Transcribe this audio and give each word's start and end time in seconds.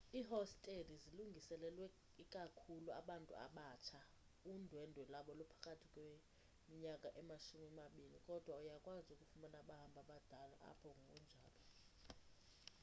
iihosteli 0.19 0.93
zilungiselelwe 1.03 1.87
ikakhulu 2.23 2.89
abantu 3.01 3.33
abatsha 3.45 4.01
undwendwe 4.51 5.01
lwabo 5.09 5.31
luphakathi 5.39 5.85
kweninyaka 5.93 7.09
emashumi 7.21 7.67
mabini 7.79 8.17
kodwa 8.27 8.53
uyakwazi 8.63 9.09
ukufumana 9.13 9.57
abahambi 9.63 9.97
abadala 10.03 10.55
apho 10.71 10.87
ngokunjalo 11.01 11.59